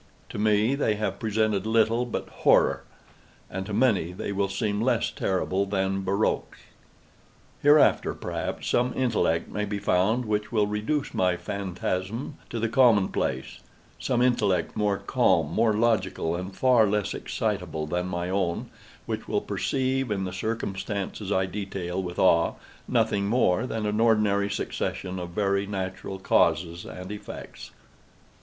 To 0.29 0.39
me, 0.39 0.73
they 0.73 0.95
have 0.95 1.19
presented 1.19 1.67
little 1.67 2.07
but 2.07 2.27
horror—to 2.27 3.71
many 3.71 4.11
they 4.13 4.31
will 4.31 4.49
seem 4.49 4.81
less 4.81 5.11
terrible 5.11 5.67
than 5.67 6.01
barroques. 6.01 6.57
Hereafter, 7.61 8.15
perhaps, 8.15 8.65
some 8.67 8.95
intellect 8.95 9.51
may 9.51 9.63
be 9.65 9.77
found 9.77 10.25
which 10.25 10.51
will 10.51 10.65
reduce 10.65 11.13
my 11.13 11.37
phantasm 11.37 12.37
to 12.49 12.57
the 12.59 12.67
common 12.67 13.09
place—some 13.09 14.23
intellect 14.23 14.75
more 14.75 14.97
calm, 14.97 15.51
more 15.51 15.73
logical, 15.73 16.35
and 16.35 16.55
far 16.55 16.87
less 16.87 17.13
excitable 17.13 17.85
than 17.85 18.07
my 18.07 18.27
own, 18.27 18.71
which 19.05 19.27
will 19.27 19.41
perceive, 19.41 20.09
in 20.09 20.23
the 20.23 20.33
circumstances 20.33 21.31
I 21.31 21.45
detail 21.45 22.01
with 22.01 22.17
awe, 22.17 22.55
nothing 22.87 23.27
more 23.27 23.67
than 23.67 23.85
an 23.85 23.99
ordinary 23.99 24.49
succession 24.49 25.19
of 25.19 25.29
very 25.29 25.67
natural 25.67 26.17
causes 26.17 26.85
and 26.85 27.11
effects. 27.11 27.69